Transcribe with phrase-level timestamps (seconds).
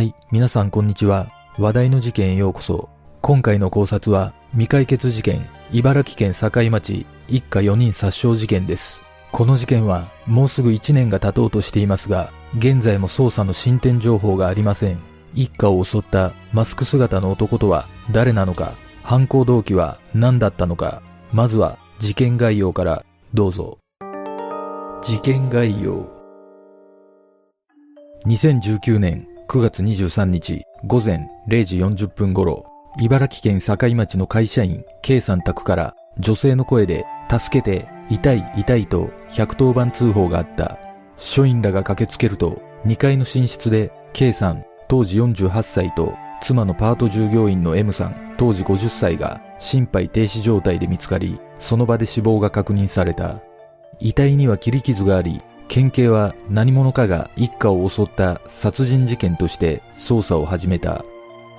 [0.00, 1.28] はい、皆さんこんにちは。
[1.58, 2.88] 話題の事件へようこそ。
[3.20, 9.02] 今回の考察は、未解決事件、茨城県境町、一家4人殺傷事件です。
[9.30, 15.00] この事件は、もうすぐ1年が経とうとしていますが、現在も捜査の進展情報がありません。
[15.34, 18.72] 一家を襲ったマスク姿の男とは誰なのか、
[19.02, 23.76] 犯行動機は何だったのか、まずは事件概要からどうぞ。
[25.02, 26.08] 事件概要。
[28.24, 32.66] 2019年9月23日午前0時40分頃、
[33.00, 40.78] 茨城県境町の会社員 K さん宅から女性の声で助けて痛い痛いと110番通報があった。
[41.16, 53.40] 署員らが駆けつけると2階の寝室で K さん当時48歳と妻のパート従業員の M さん当時50歳が心肺停止状態で見つかり、その場で死亡が確認された。
[53.98, 61.04] 遺体には切り傷があり、県警は何者かが一家を襲った殺人事件として捜査を始めた。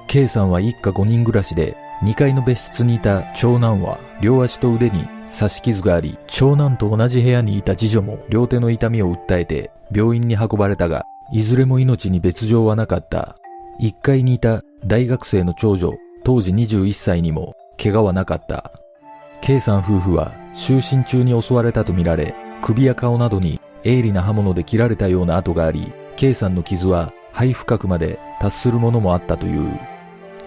[0.08, 13.38] K さんは一家5人暮らしで、2階の別室にいた長男は両足と腕に刺し傷があり、長男と同じ部屋にいた次女も両手の痛みを訴えて病院に運ばれたが、いずれも命に別状はなかった。
[13.80, 15.94] 1階にいた大学生の長女、
[16.26, 18.74] 当時21歳にも怪我はなかった。
[19.40, 29.80] K さん夫婦は就寝中に襲われたとみられ、首や顔などに鋭利な刃物で切られたような跡があり、K さんの傷は肺深くまで達するものもあったという。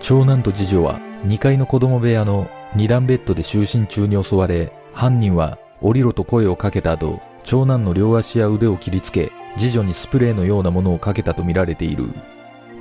[0.01, 12.09] 長男と次女は2階の子供部屋の2段ベッドで就寝中に襲われ、犯人は降りろと声をかけた後、長男の両足や腕を切りつけ、次女にスプレーのようなものをかけたとみられている。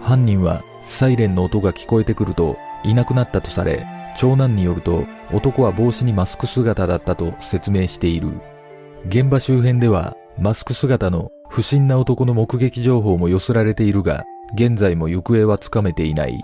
[0.01, 3.85] 犯人はサイレンの音が聞こえてくるといなくなったとされ、
[4.17, 8.29] 長男によると男は帽子にマスク姿だったと説明している。
[9.07, 14.23] 現場周辺ではマスク姿の不審な男の目撃情報も寄せられているが、
[14.55, 16.41] 現在も行方はつかめていない。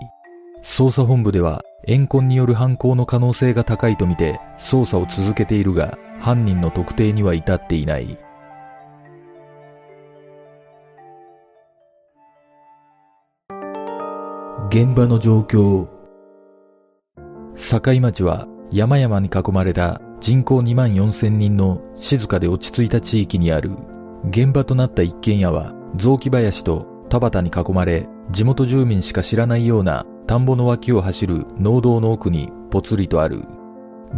[0.62, 8.18] 捜査本部では怨恨による犯行の可能性が高いとみて捜査を続けているが、犯人の特定には至っていない。
[14.68, 15.88] 現場の状況
[17.56, 23.70] 境町は山々に囲まれた人口2万4千人の静かで落ち着いた地域にある。
[24.28, 33.42] 現場となった一軒家は雑木林と田畑に囲まれ、地元住民しか知らないような田んぼの脇を走る農道の奥にぽつりとある。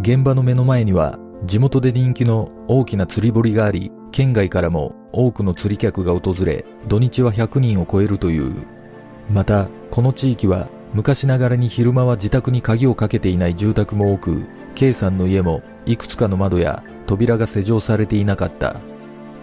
[0.00, 8.66] 現場の目の前には地元で人気の大きな釣り堀があり、県外からも多くの釣り客が訪れ、土日は100人を超えるという。
[9.30, 18.80] また、この地域は昔ながらに昼間は自宅に鍵をかけていない住宅も多く、K さんの家もいくつかの窓や扉が施錠されていなかった。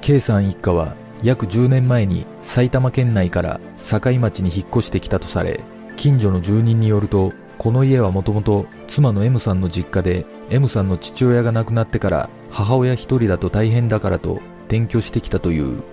[0.02, 5.60] K さん一家は約10年前に埼玉県内から境町に引っ越してきたとされ、
[5.98, 15.84] 近所の住人によると、この家はもともと妻の M さんの実家で、M さんの父親が亡くなってから母親一人だと大変だからと転居してきたという。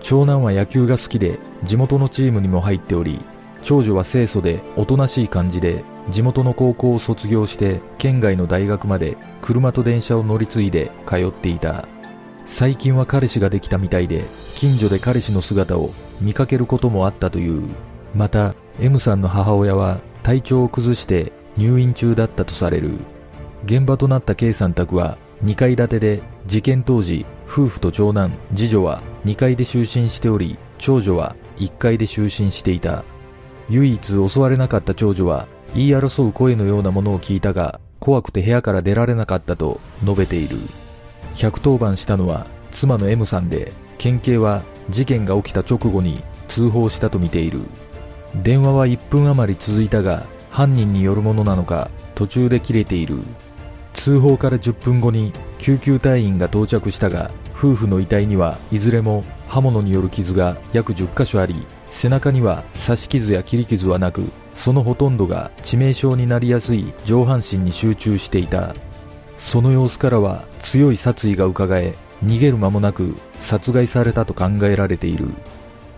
[0.00, 3.20] 長男は野球が好きで地元のチームにも入っており、
[3.62, 11.88] 長女は清楚でおとなしい感じで地元の高校を卒業して県外の大学まで車と電車を乗り継いで通っていた。
[12.46, 17.68] 最近は彼氏ができたみたいで近所で彼氏の姿を見かけることもあったという。
[18.14, 22.98] また M さんの母親は体調を崩して入院中だったとされる。
[23.64, 33.04] 現場となった K さん宅は2階建てで事件当時夫婦と長男、次女は2階で就寝しており長女は1階で就寝していた。
[33.70, 40.56] 唯一襲われなかった長女は言い争う声のようなものを聞いたが怖くて部屋から出られなかったと述べている。
[41.34, 47.60] 110番したのは妻の M さんで県警は事件が起きた直後に通報したとみている。
[48.42, 53.18] 電話は1分余り続いたが犯人によるものなのか途中で切れている。
[53.94, 61.54] 通報から10分後に救急隊員が到着したが夫婦の遺体にはいずれも刃物による傷が約10箇所あり
[61.94, 64.24] 背中には刺し傷や切り傷はなく
[64.56, 68.74] そのほとんどが致命傷になりやすい上半身に集中していた。
[69.38, 71.94] その様子からは強い殺意が伺え
[72.24, 75.28] 逃げる間もなく殺害されたと考えられている。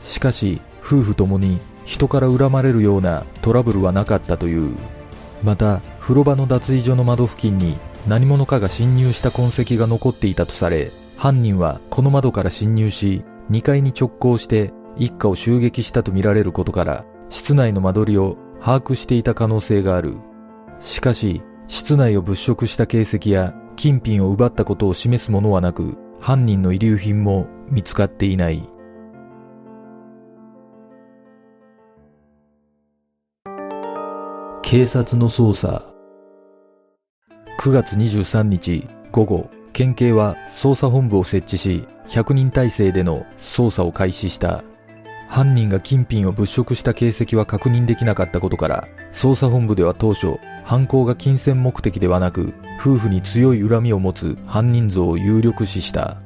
[0.02, 4.76] しかし夫婦ともに人から恨まれるようなトラブルはなかったという。
[5.43, 20.16] また風呂場の脱衣所の窓付近に何者かが侵入した痕跡が残っていたとされ犯人はこの窓から侵入し2階に直行して一家を襲撃したとみられることから室内の間取りを把握していた可能性がある。
[20.78, 28.69] しかし室内を物色した形跡や金品を奪ったことを示すものはなく犯人の遺留品も見つかっていない。
[34.62, 35.84] 警察の捜査。
[37.60, 44.64] 9月23日午後、県警は捜査本部を設置し、100人体制での捜査を開始した。
[45.28, 56.17] 犯人が金品を物色した形跡は確認できなかったことから、捜査本部では当初、犯行が金銭目的ではなく、夫婦に強い恨みを持つ犯人像を有力視した。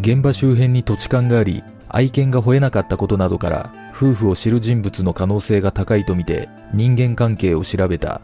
[0.00, 8.20] 現場周辺に土地勘があり、愛犬が吠えなかったことなどから、夫婦を知る人物の可能性が高いとみて、人間関係を調べた。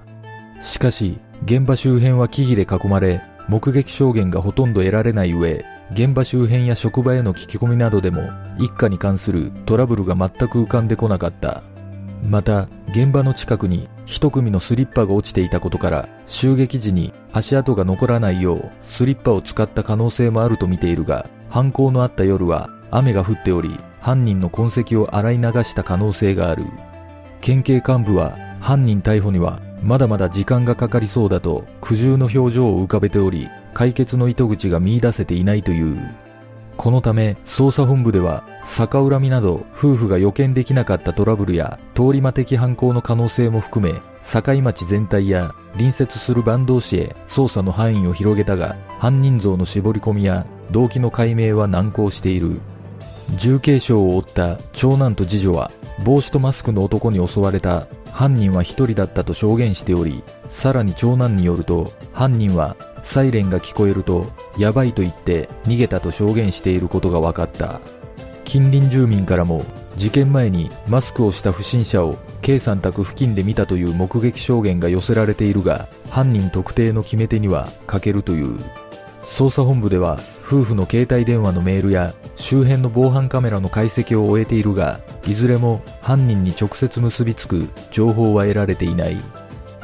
[0.61, 11.63] しかし、現場周辺は木々で囲まれ、目撃証言がほとんど得られない上、現場周辺や職場への聞き込みなどでも一家に関するトラブルが全く浮かんでこなかった。
[12.23, 26.65] また、現場の近くに一組のスリッパが落ちていたことから、襲撃時に足跡が残らないようスリッパを使った可能性もあると見ているが、犯行のあった夜は雨が降っており、犯人の痕跡を洗い流した可能性がある。
[27.43, 36.15] 県警幹部は犯人逮捕にはまだまだ時間がかかりそうだと苦渋の表情を浮かべており、解決の糸口が見出せていないという。
[36.77, 52.61] このため、捜査本部では、逆恨みなど夫婦が予見できなかったトラブルや通り魔的犯行の可能性も含め、境町全体や隣接する坂東市へ捜査の範囲を広げたが、犯人像の絞り込みや動機の解明は難航している。
[53.37, 55.71] 重軽傷を負った長男と次女は、
[56.05, 67.81] 帽子とマスクの男に襲われた犯人は一人だったと証言しており、さらに長男によると、犯人はサイレンが聞こえると、やばいと言って逃げたと証言していることが分かった。
[68.45, 69.65] 近隣住民からも、
[69.97, 78.59] 事件前にマスクをした不審者を K さん宅付近で見たという目撃証言が寄せられているが、犯人特定の決め手には欠けるという。
[79.23, 89.17] 捜査本部では夫婦の携帯電話のメールや周辺の防犯カメラの解析を終えているが、いずれも犯人に直接結びつく情報は得られていない。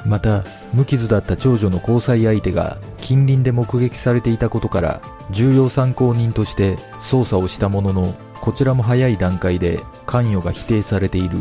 [0.08, 5.00] また、無傷だった長女の交際相手が近隣で目撃されていたことから
[5.30, 11.38] 重要参考人として捜査をしたもののこちらも早い段階で関与が否定されている。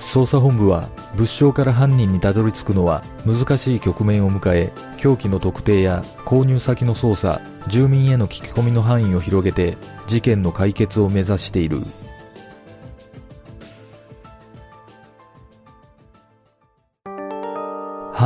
[0.00, 9.76] 捜査本部は物証から犯人にたどり着くのは難しい局面を迎え凶器の特定や購入先の捜査住民への聞き込みの範囲を広げて
[10.06, 11.80] 事件の解決を目指している。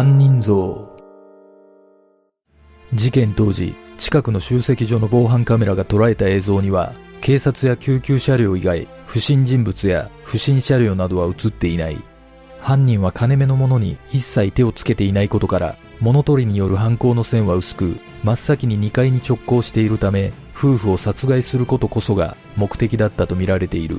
[0.00, 0.88] 犯人像。
[2.94, 11.98] 事件当時近くの集積所の防犯カメラが捉えた映像には警察や救急車両以外不審人物や不審車両などは映っていない。
[12.60, 23.98] 犯人は金目のものに一切手をつけていないことから物取りによる犯行の線は薄く真っ先に2階に直行しているため夫婦を殺害することこそが目的だったとみられている。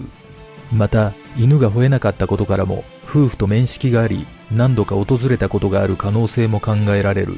[0.71, 7.33] また犬が吠えなかったことからも夫婦と面識があり何度か訪れたことがある可能性も考えられる。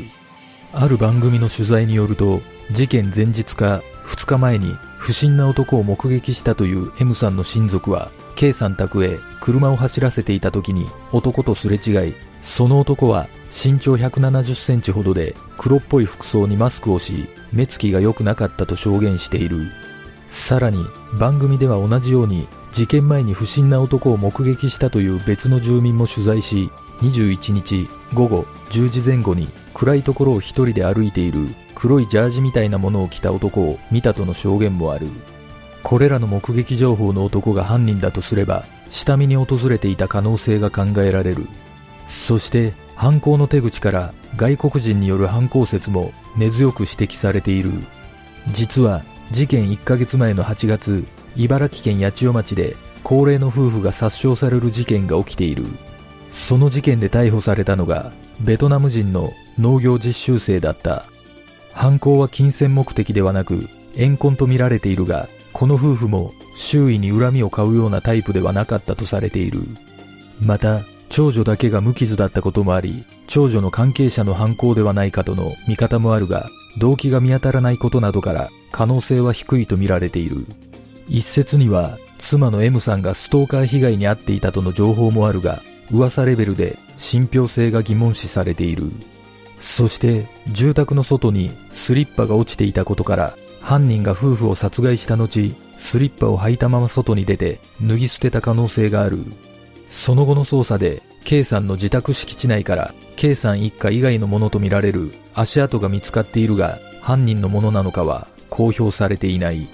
[0.73, 2.41] ある番組の取材によると
[2.71, 19.67] 事件前日か2日前に不審な男を目撃したという M さんの親族は K さん宅へ車を走らせていた時に男とすれ違いその男は身長170センチほどで黒っぽい服装にマスクをし目つきが良くなかったと証言している。
[20.33, 26.71] さらに番組では同じように事件前に不審な男を目撃したという別の住民も取材し
[27.01, 35.07] 21日午後10時前後に暗いところを一人で歩いている黒いジャージみたいなものを着た男を見たとの証言もある。
[35.83, 41.47] これらの目撃情報の男が犯人だとすれば下見に訪れていた可能性が考えられる。
[42.09, 47.71] そして犯行の手口から外国人による犯行説も根強く指摘されている。
[48.51, 55.65] 実は事件1ヶ月前の8月茨城県八千代町で高齢の夫婦が殺傷される事件が起きている。
[56.31, 61.05] その事件で逮捕されたのがベトナム人の農業実習生だった。
[61.73, 69.61] 犯行は金銭目的ではなく怨恨と見られているがこの夫婦も周囲に恨みを買うようなタイプではなかったとされている。
[70.41, 80.45] また長女だけが無傷だったこともあり長女の関係者の犯行ではないかとの見方もあるが動機が見当たらないことなどから可能性は低いと見られている。
[81.07, 85.61] 一説には妻の M さんがストーカー被害に遭っていたとの情報もあるが
[85.91, 88.91] 噂レベルで信憑性が疑問視されている。
[89.59, 99.19] そして住宅の外にスリッパが落ちていたことから犯人が夫婦を殺害した後スリッパを履いたまま外に出て脱ぎ捨てた可能性がある。
[99.89, 109.67] その後の捜査で K さんの自宅敷地内から K さん一家以外のものとみられる足跡が見つかっているが犯人のものなのかは公表されていない。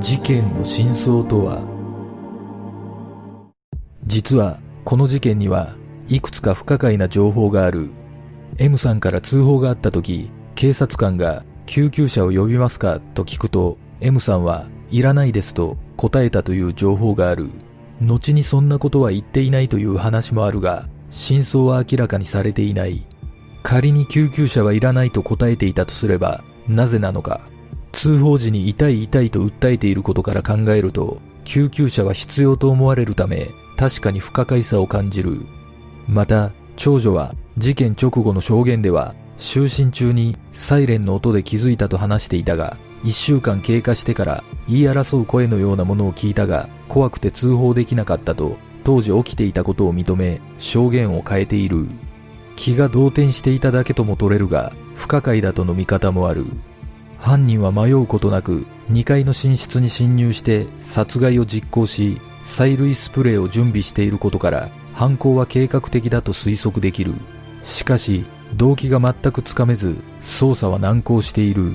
[0.00, 1.62] 事件の真相とは？
[4.06, 5.74] 実はこの事件には
[6.08, 7.90] いくつか不可解な情報がある。
[8.58, 13.00] M さんから通報があった時、警察官が救急車を呼びますか？
[13.14, 17.50] と聞くと M さんはいらないですと答えたという情報がある。
[18.00, 23.06] 後にそんなことは言っていないという話もあるが、真相は明らかにされていない。
[23.62, 27.40] 仮に救急車はいらないと答えていたとすれば、なぜなのか。
[27.92, 35.46] 通報時に痛い痛いと訴えていることから考えると、救急車は必要と思われるため、確かに不可解さを感じる。
[36.08, 51.86] また、長女は事件直後の証言では、就寝中にサイレンの音で気づいたと話していたが、一週間経過してから言い争う声のようなものを聞いたが、怖くて通報できなかったと、当時起きていたことを認め、証言を変えている。
[52.56, 56.46] 気が動転していただけとも取れるが、不可解だとの見方もある。
[57.22, 67.14] 犯人は迷うことなく2階の寝室に侵入して殺害を実行し催涙スプレーを準備していることから犯行は計画的だと推測できる
[67.62, 71.74] しかし動機が全くつかめず捜査は難航している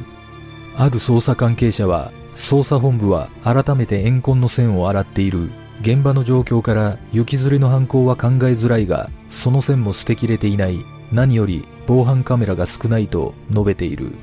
[0.78, 5.50] ある捜査関係者は捜査本部は改めて怨恨の線を洗っている
[5.82, 14.14] 現場の状況から雪吊りの犯行は考えづらいがその線も捨てきれていない何より防犯カメラが少ないと述べている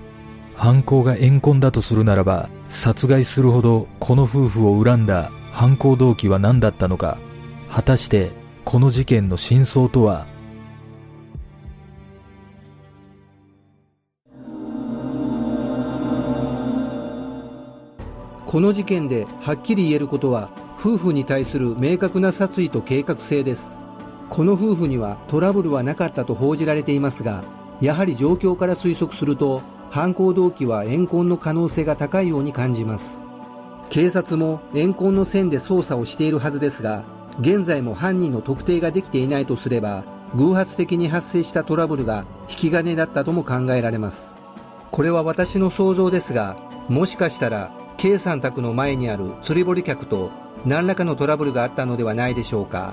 [0.57, 7.19] 犯行が怨恨だとするならば、殺害するほどこの夫婦を恨んだ犯行動機は何だったのか。
[7.71, 8.31] 果たして
[8.65, 10.27] この事件の真相とは
[18.55, 23.81] この事件ではっきり言えることは夫婦に対する明確な殺意と計画性です。
[24.31, 27.43] この夫婦にはトラブルはなかったと報じられていますが
[27.81, 33.21] やはり状況から推測すると犯行動機は怨恨の可能性が高いように感じます。
[33.91, 37.03] 警察も怨恨の線で捜査をしているはずですが
[37.41, 40.05] 現在も犯人の特定ができていないとすれば
[40.37, 44.33] 偶発的に発生したトラブルが引き金だったとも考えられます。
[44.93, 46.57] これは私の想像ですが
[46.89, 47.73] もしかしたら
[48.05, 50.31] K さん宅の前にある釣り堀客と
[50.67, 52.93] 何らかのトラブルがあったのではないでしょうか。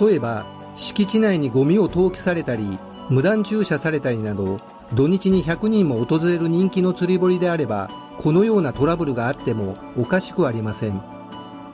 [0.00, 2.78] 例えば敷地内にゴミを投棄されたり
[3.10, 4.60] 無断駐車されたりなど
[4.94, 11.02] 土日に100人も訪れる人気の釣り堀であればこのようなトラブルがあってもおかしくありません。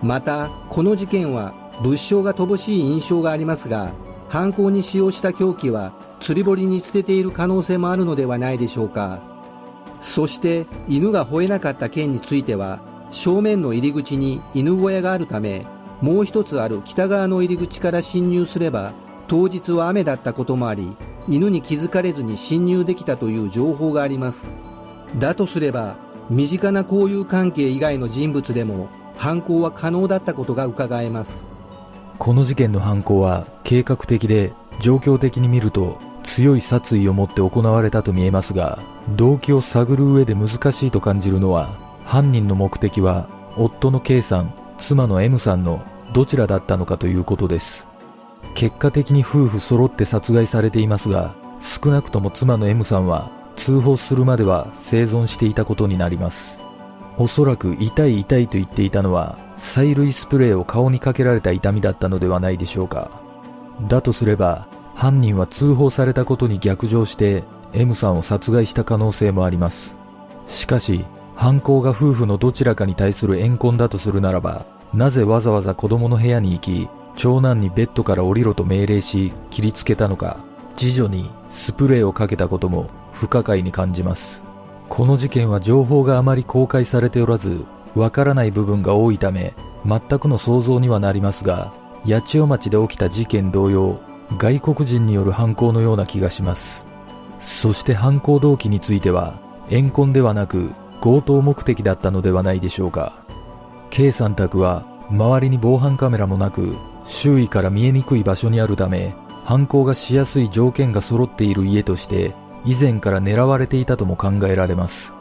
[0.00, 1.52] またこの事件は
[1.82, 3.92] 物証が乏しい印象がありますが
[4.30, 9.27] 犯行に使用した凶器は釣り堀に捨てている可能性もあるのではないでしょうか。
[10.00, 15.66] そして犬が吠えなかった件については正面の入り口に犬小屋があるため
[16.00, 18.92] もう一つある北側の入り口から侵入すれば
[19.26, 20.96] 当日は雨だったこともあり
[21.28, 24.54] 犬に気づかれずに侵入できたという情報があります。
[25.18, 25.96] だとすれば
[26.30, 31.46] 身近な交友関係以外の人物でも犯行は可能だったことが伺えます。
[32.18, 38.78] この事件の犯行は計画的で状況的に見ると強い殺意を持って行われたと見えますが
[39.16, 47.88] 動機を探る上で難しいと感じるのは犯人の目的は夫の K さん妻の M さんのどちらだったのかということです
[48.54, 56.58] 結果的に夫婦揃って殺害されていますが、少なくとも妻の M さんは通報するまでは生存していたことになります。
[57.16, 63.10] おそらく痛い痛いと言っていたのは、催涙スプレーを顔にかけられた痛みだったのではないでしょうか。
[63.88, 64.66] だとすれば、
[64.98, 69.94] 犯人は通報されたことに逆上して M さんを殺害した可能性もあります。
[70.46, 76.88] しかし、犯行が夫婦のどちらかに対する怨恨だとするならば、なぜわざわざ子供の部屋に行き、
[77.18, 80.38] 長男にベッドから降りろと命令し切りつけたのか
[80.76, 84.40] 次女にスプレーをかけたことも不可解に感じます
[84.88, 87.64] この事件は情報があまり公開されておらず
[87.96, 89.52] わからない部分が多いため
[89.84, 91.74] 全くの想像にはなりますが
[92.06, 93.98] 八千代町で起きた事件同様
[94.36, 96.86] 外国人による犯行のような気がします。
[97.40, 103.24] そして犯行動機については怨恨ではなく強盗目的だったのではないでしょうか。
[103.90, 112.34] K さん宅は周りに防犯カメラもなく周囲から見えにくい場所にあるため犯行がしやすい条件が揃っている家として
[112.66, 115.14] 以前から狙われていたとも考えられます。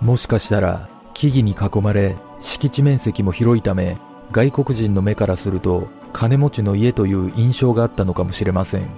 [0.00, 3.98] もしかしたら木々に囲まれ敷地面積も広いため
[4.32, 5.88] 外国人の目からすると
[6.18, 8.90] 金持ちの家という印象があったのかもしれません。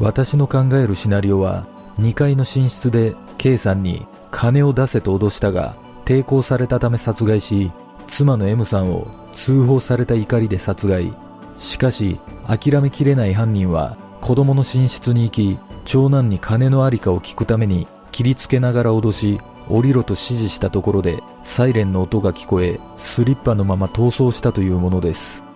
[0.00, 1.68] 私の考えるシナリオは
[2.00, 7.70] 2階の寝室で K さんに金を出せと脅したが抵抗されたため殺害し
[8.08, 11.14] 妻の M さんを通報された怒りで殺害。
[11.58, 25.47] しかし諦めきれない犯人は子供の寝室に行き長男に金のありかを聞くために切りつけながら脅し降りろと指示したところでサイレンの音が聞こえスリッパのまま逃走したというものです。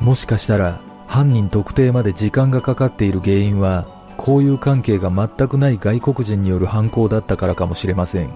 [0.00, 3.86] もしかしたら犯人特定まで時間がかかっている原因は、
[4.18, 8.30] 交友関係が全くない外国人による犯行だったからかもしれません。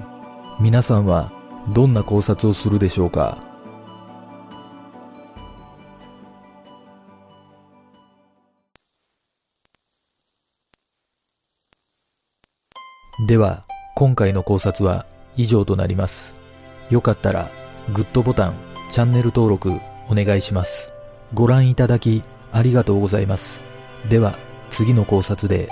[0.60, 1.32] 皆さんは
[1.72, 3.38] どんな考察をするでしょうか？
[13.26, 15.06] では、今回の考察は
[15.36, 16.34] 以上となります。
[16.90, 17.50] よかったら、
[17.92, 18.54] グッドボタン、
[18.90, 19.72] チャンネル登録
[20.08, 20.93] お願いします。
[21.34, 22.22] ご覧いただき
[22.52, 23.60] ありがとうございます。
[24.08, 24.38] では、
[24.70, 25.68] 次の考察で